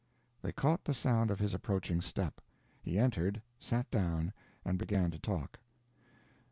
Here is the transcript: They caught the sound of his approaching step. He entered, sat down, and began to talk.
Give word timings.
They 0.41 0.51
caught 0.51 0.85
the 0.85 0.95
sound 0.95 1.29
of 1.29 1.37
his 1.37 1.53
approaching 1.53 2.01
step. 2.01 2.41
He 2.81 2.97
entered, 2.97 3.43
sat 3.59 3.91
down, 3.91 4.33
and 4.65 4.79
began 4.79 5.11
to 5.11 5.19
talk. 5.19 5.59